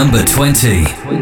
[0.00, 1.19] Number 20.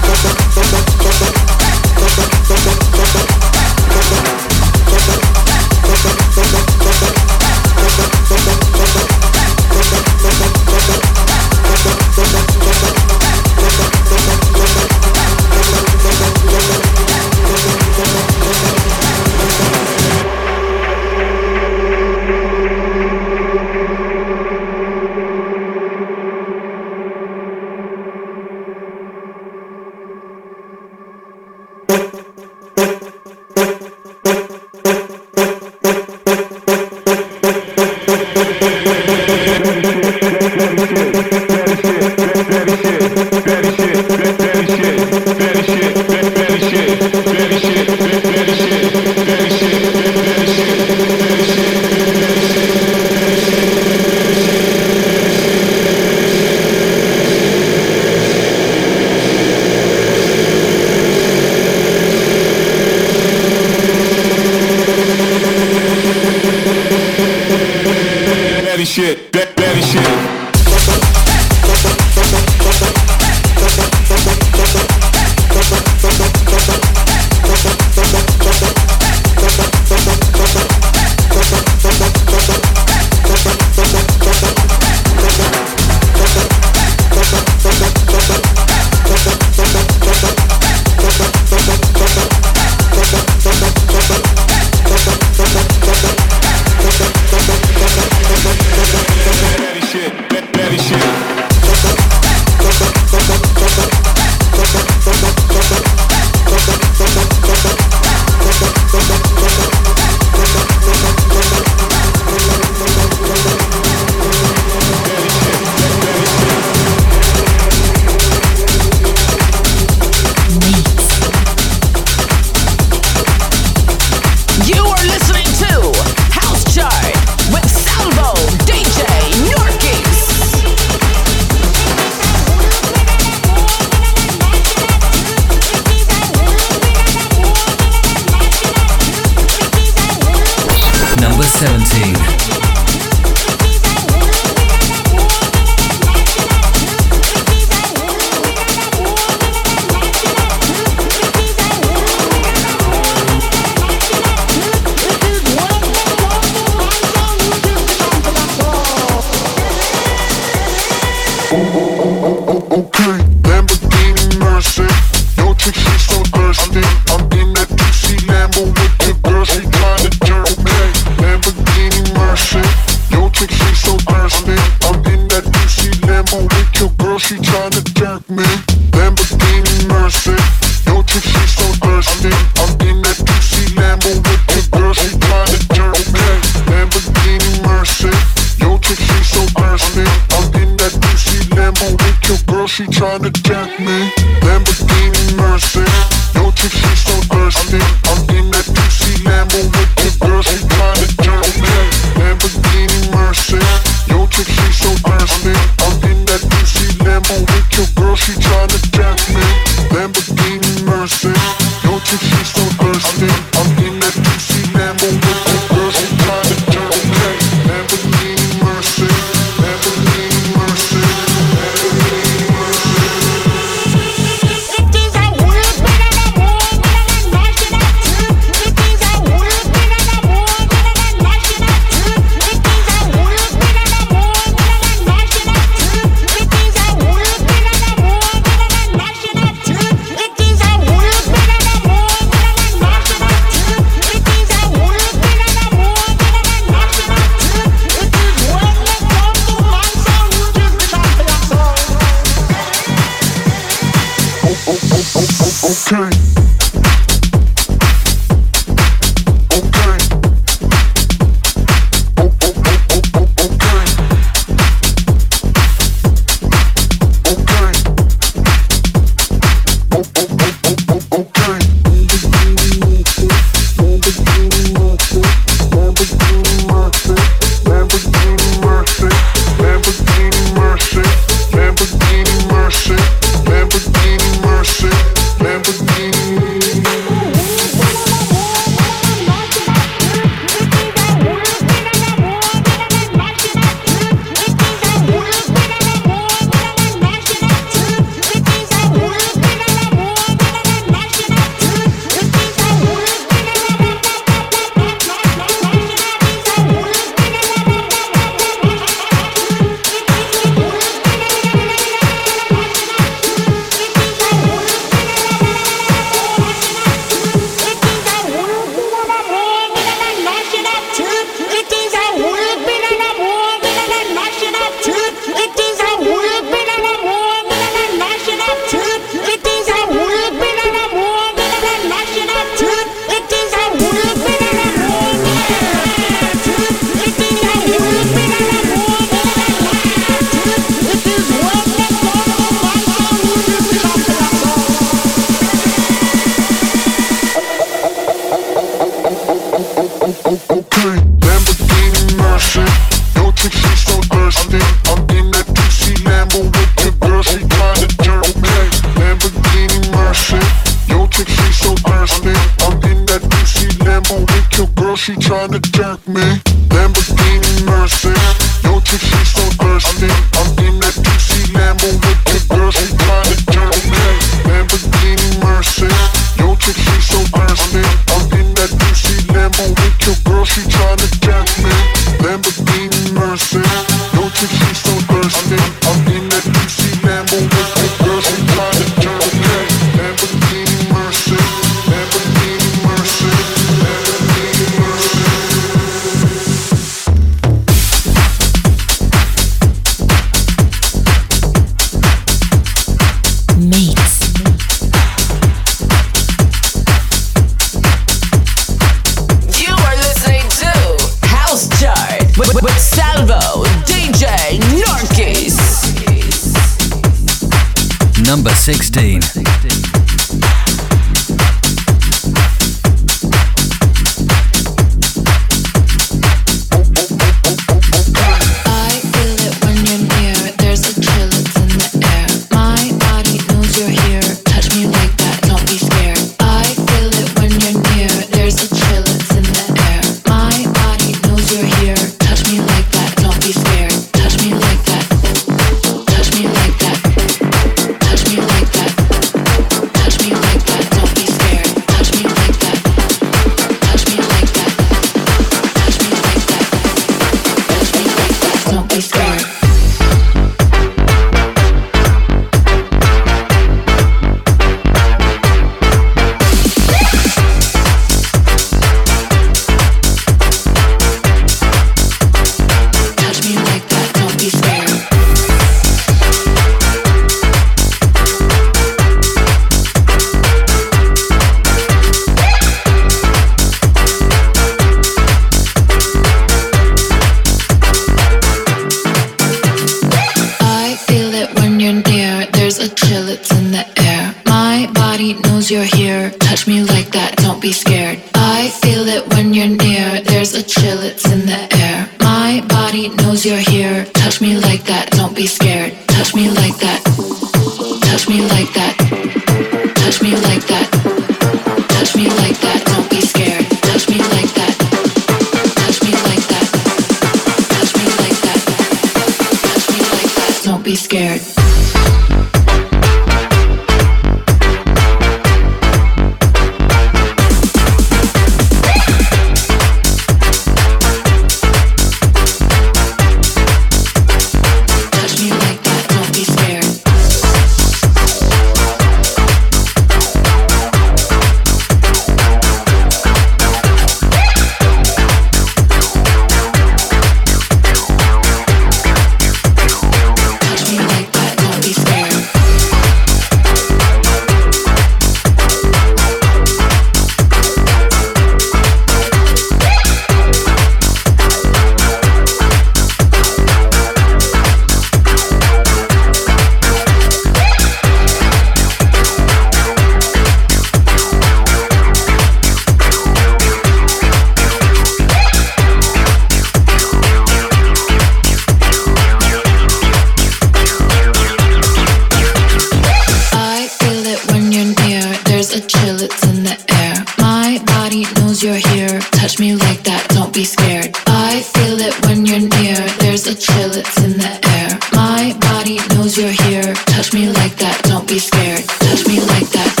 [588.21, 589.19] body knows you're here.
[589.31, 591.15] Touch me like that, don't be scared.
[591.27, 592.97] I feel it when you're near.
[593.19, 594.99] There's a chill, it's in the air.
[595.13, 596.93] My body knows you're here.
[597.07, 598.83] Touch me like that, don't be scared.
[598.85, 600.00] Touch me like that.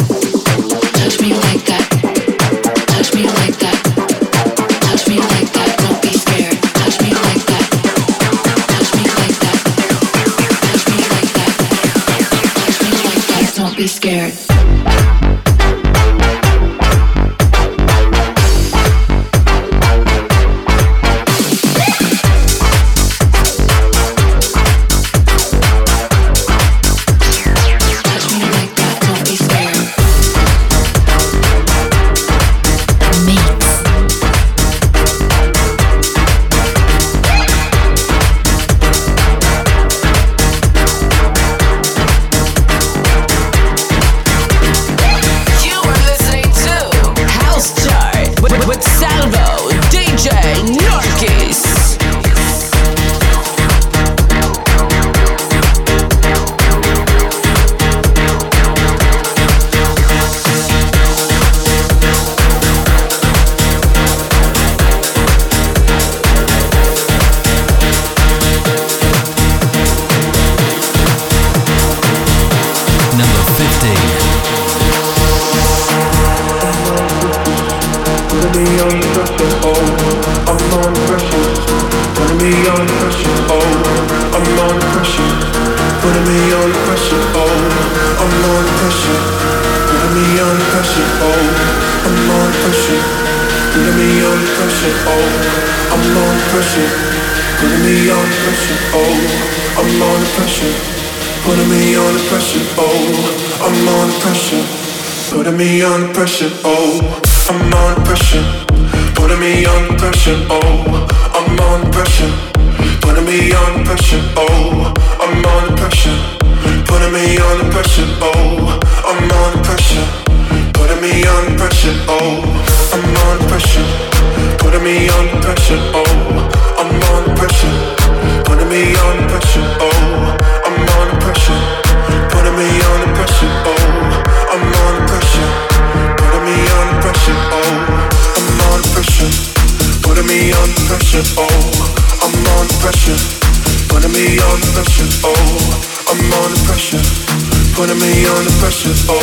[148.61, 149.17] pressure, oh,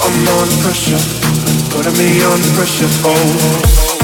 [0.00, 0.96] I'm on pressure,
[1.74, 3.99] putting me on pressure, oh.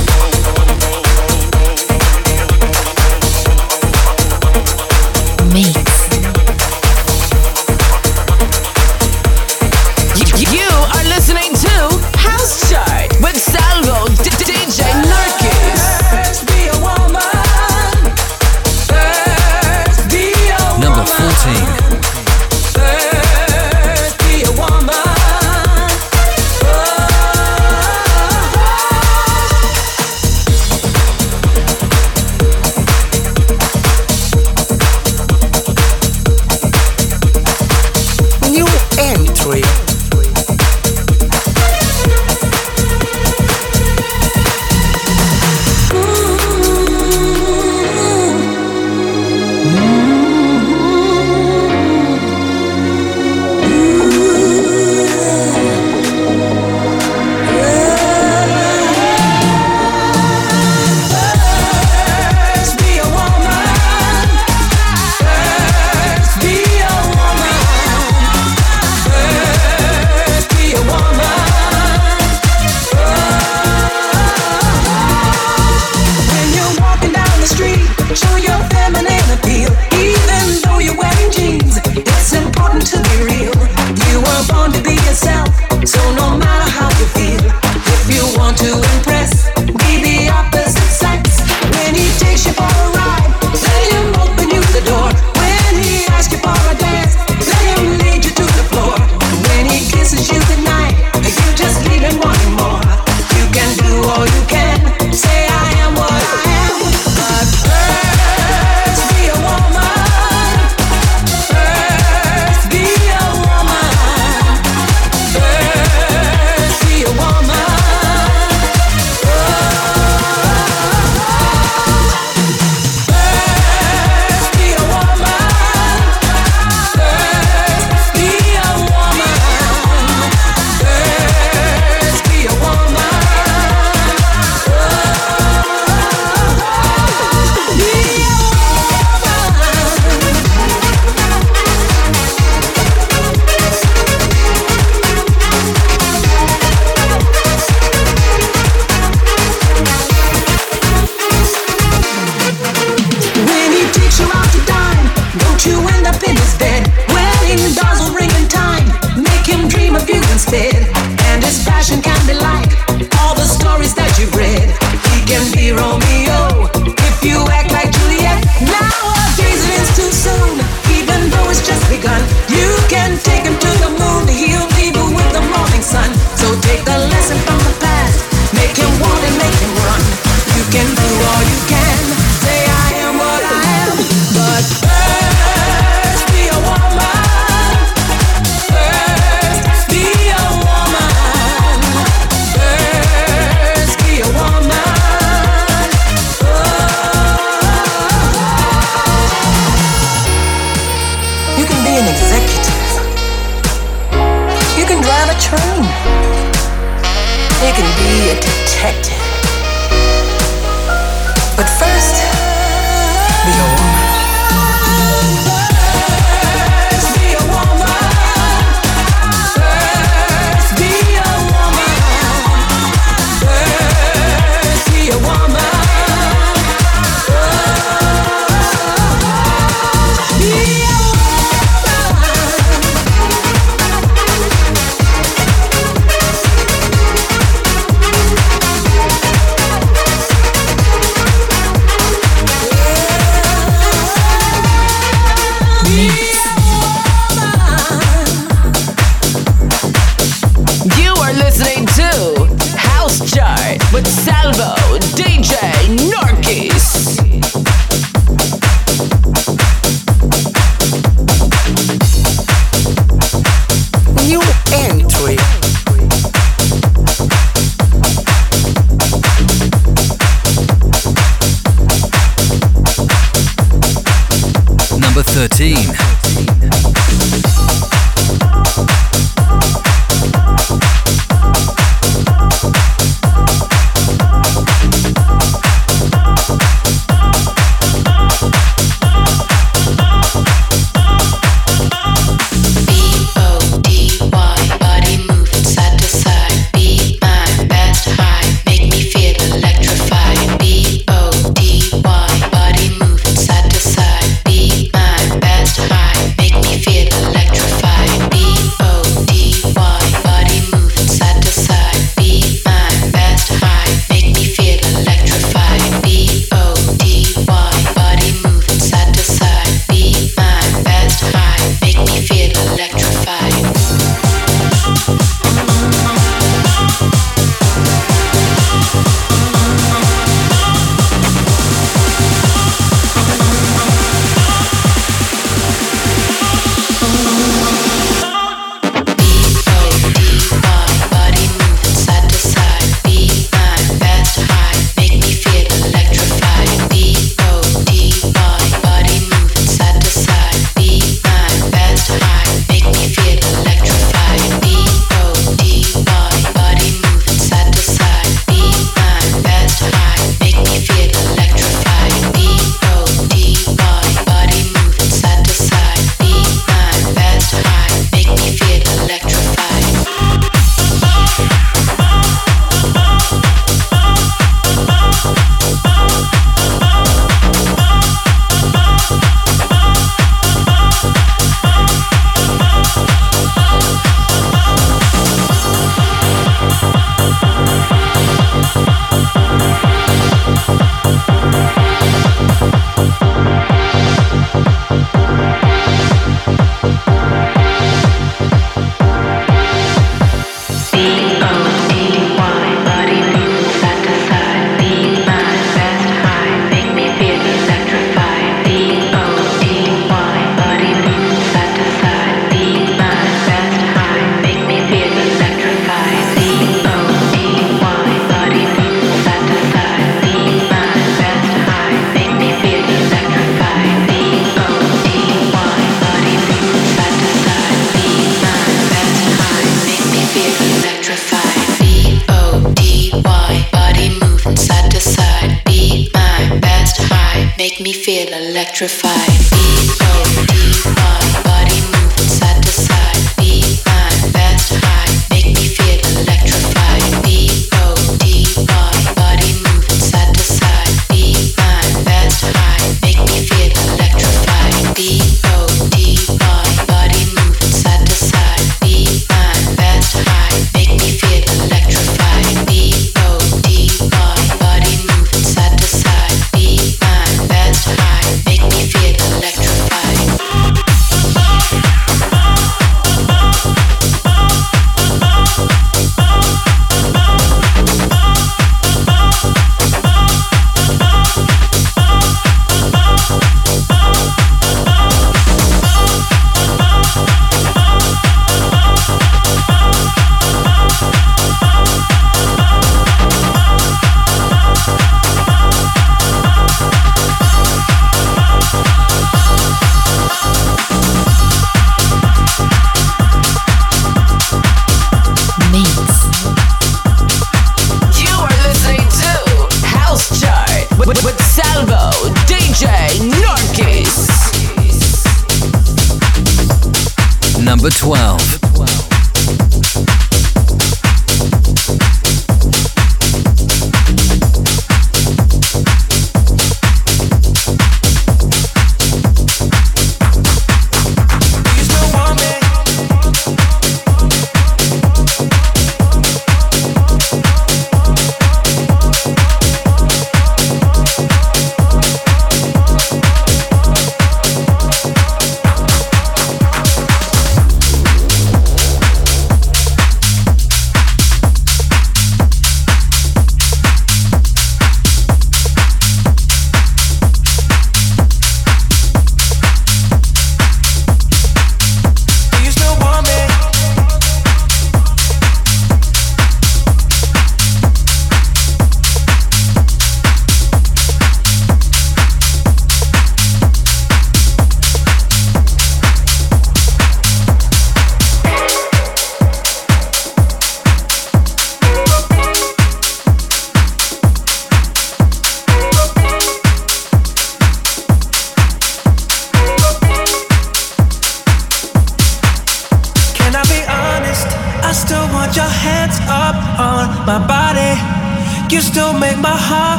[438.78, 439.95] electrified.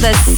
[0.00, 0.29] the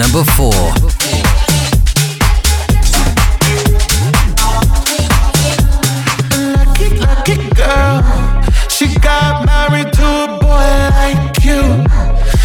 [0.00, 0.50] number four.
[6.56, 8.00] Lucky, lucky girl.
[8.70, 11.84] She got married to a boy like you.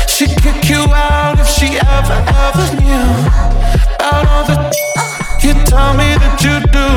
[0.10, 3.46] She kick you out if she ever, ever knew
[4.48, 4.58] the
[5.44, 6.90] you tell me that you do.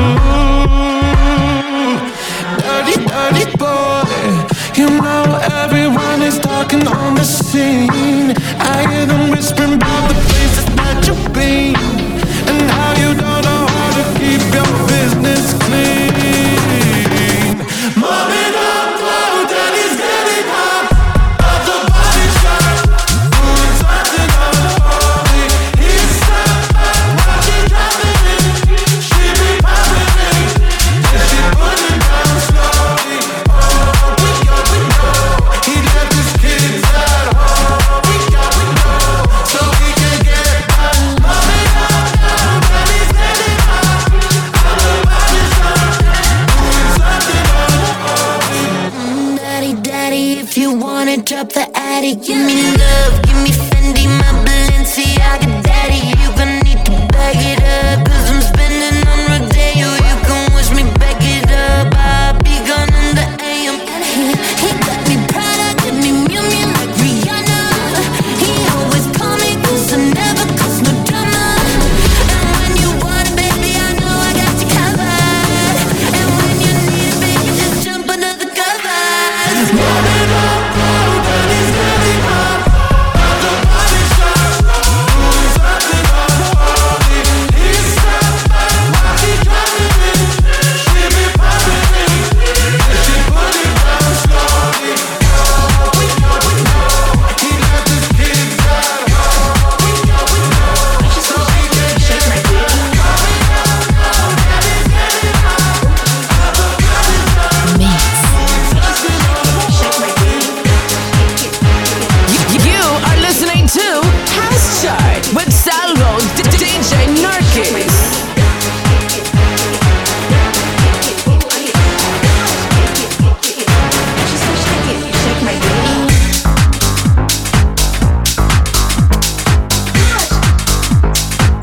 [2.63, 4.59] Dirty, dirty boy.
[4.79, 8.33] You know everyone is talking on the scene.
[8.59, 8.88] I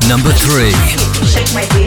[0.07, 1.86] Number 3.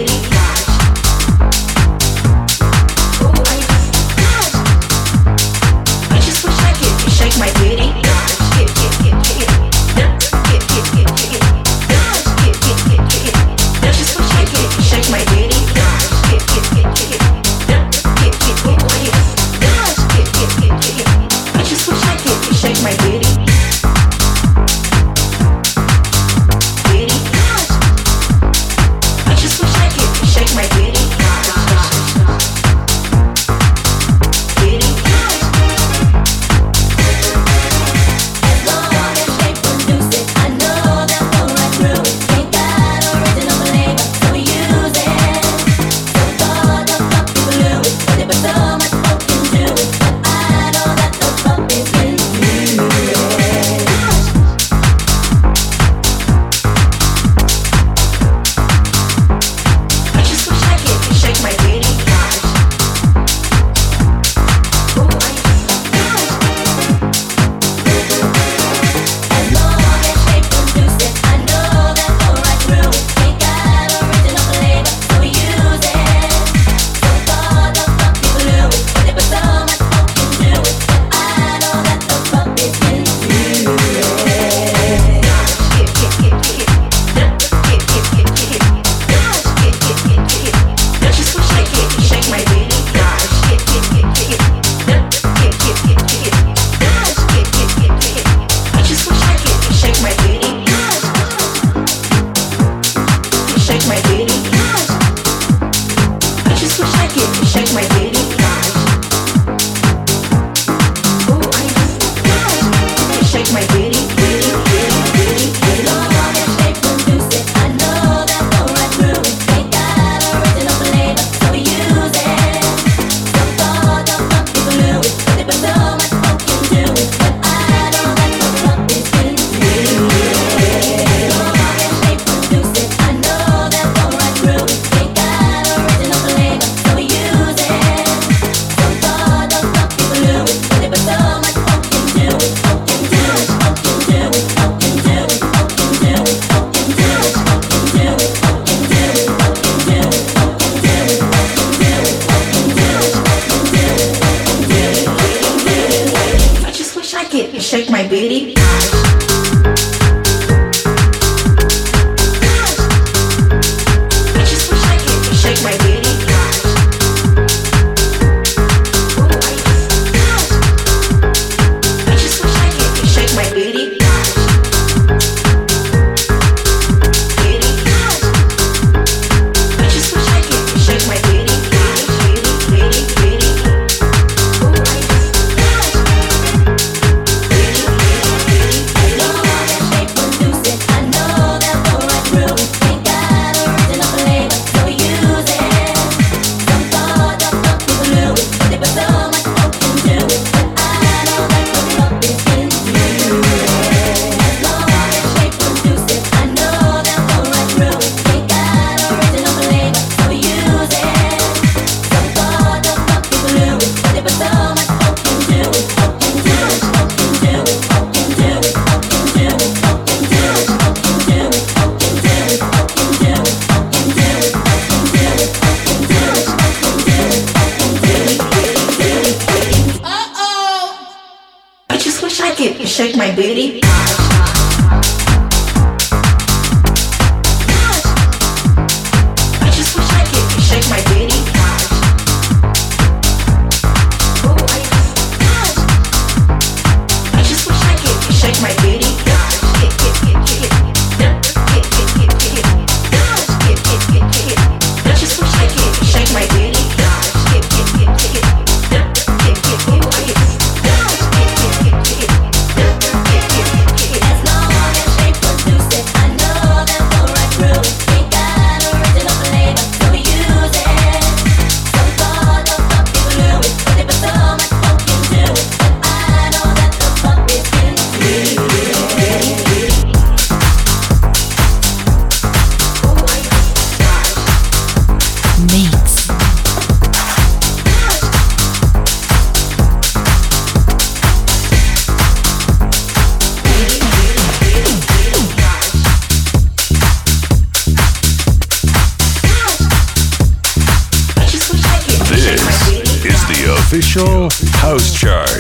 [304.21, 305.51] official house chart.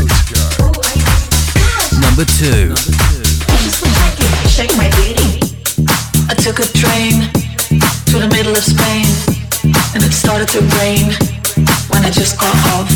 [2.00, 2.72] Number two.
[3.48, 5.40] I just shake my booty.
[6.28, 7.30] I took a train
[8.10, 9.06] to the middle of Spain,
[9.94, 11.12] and it started to rain
[11.88, 12.90] when I just got off.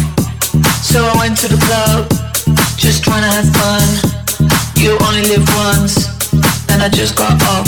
[0.82, 2.08] So I went to the club,
[2.76, 3.84] just trying to have fun.
[4.76, 6.08] You only live once,
[6.70, 7.63] and I just got off.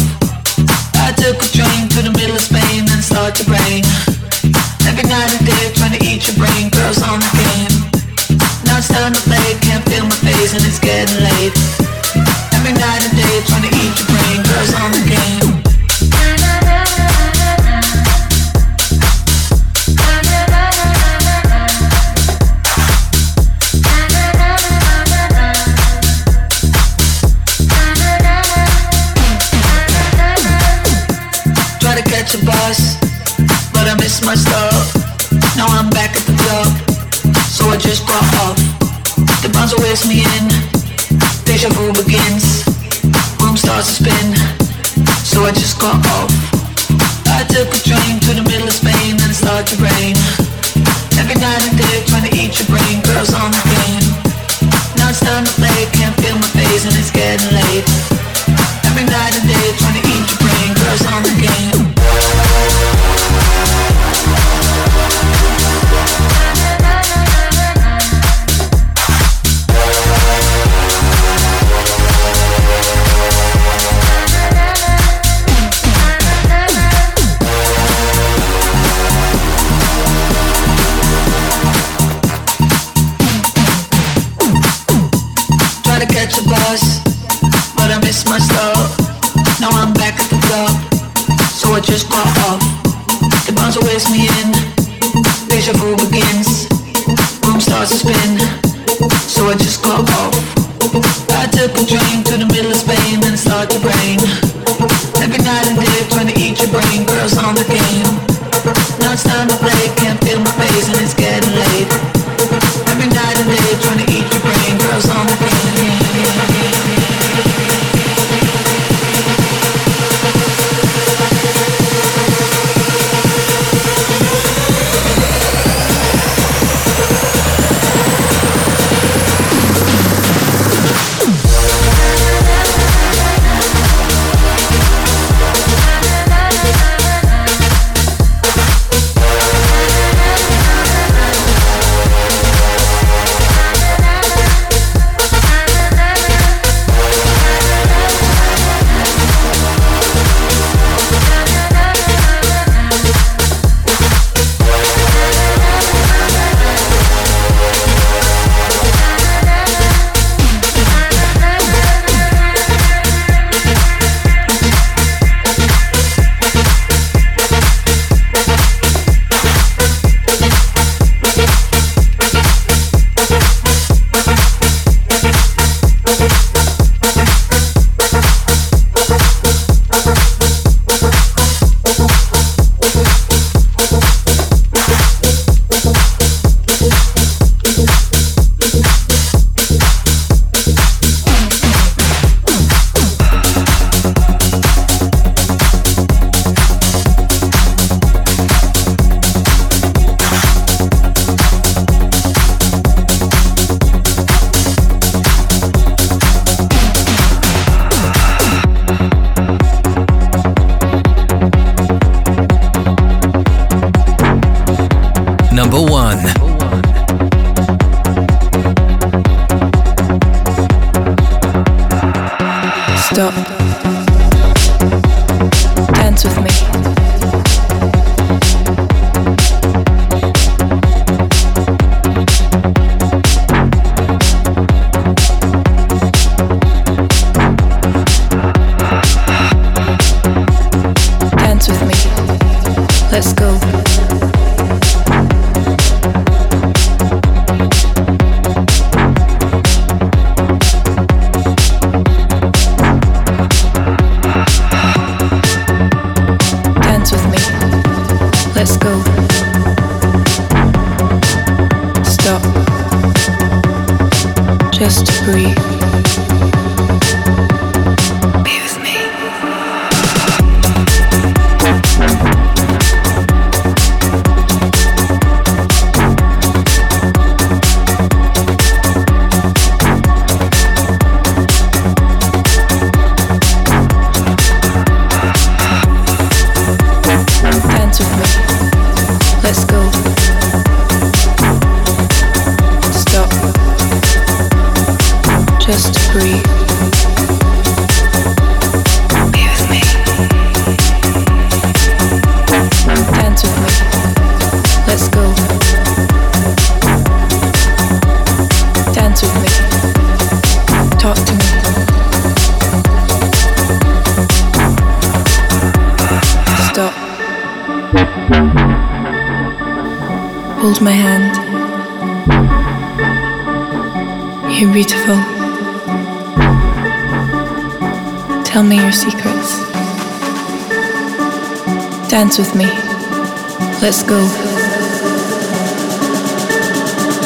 [333.86, 334.18] Let's go.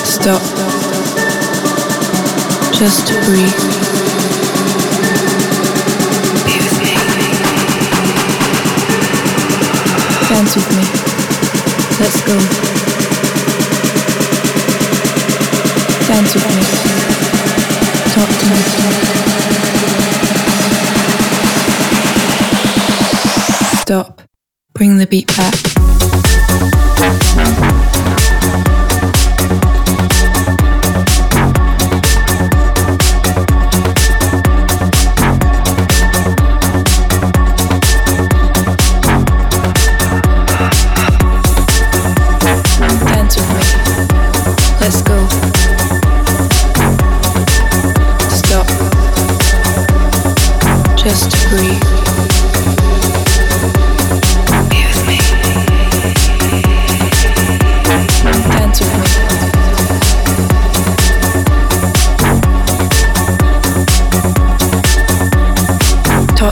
[0.04, 0.42] Stop.
[2.74, 3.60] Just breathe.
[10.28, 10.84] Dance with me.
[11.98, 12.36] Let's go.
[16.08, 16.62] Dance with me.
[18.12, 18.60] Talk to me.
[23.80, 24.20] Stop.
[24.74, 25.69] Bring the beat back.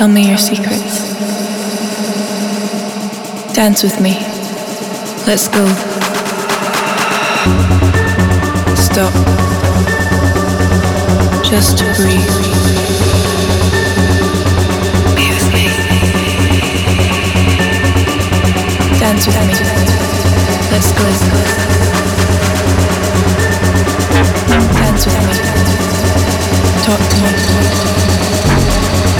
[0.00, 1.12] Tell me your secrets.
[3.52, 4.14] Dance with me.
[5.26, 5.66] Let's go.
[8.74, 9.12] Stop.
[11.44, 12.30] Just breathe.
[15.52, 15.68] Me.
[18.98, 19.54] Dance with me.
[20.72, 21.04] Let's go.
[24.80, 25.34] Dance with me.
[26.86, 29.19] Talk to me.